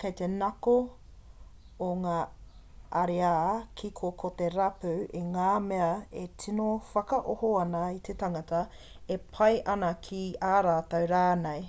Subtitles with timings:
[0.00, 0.74] kei te ngako
[1.86, 2.18] o ngā
[3.00, 3.30] ariā
[3.80, 4.92] kiko ko te rapu
[5.22, 5.88] i ngā mea
[6.22, 8.62] e tino whakaoho ana i te tangata
[9.18, 10.22] e pai ana ki
[10.52, 11.68] a rātou rānei